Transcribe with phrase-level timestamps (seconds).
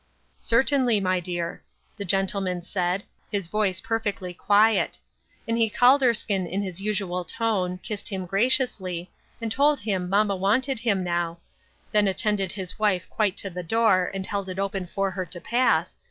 [0.39, 1.61] "Certainly, my dear,"
[1.97, 4.97] the gentleman said, his voice perfectly quiet;
[5.47, 10.35] and he called Erskine in his usual tone, kissed him graciously, and told him mamma
[10.35, 11.37] wanted him now,
[11.91, 15.39] then attended his wife quite to the door, and held it open for her to
[15.39, 15.99] pass, THE UNEXPECTED.